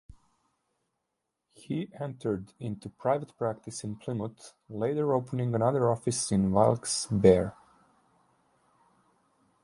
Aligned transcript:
He 1.53 1.91
entered 1.99 2.53
into 2.59 2.89
private 2.89 3.37
practice 3.37 3.83
in 3.83 3.97
Plymouth, 3.97 4.55
later 4.67 5.13
opening 5.13 5.53
another 5.53 5.91
office 5.91 6.31
in 6.31 6.51
Wilkes-Barre. 6.51 7.51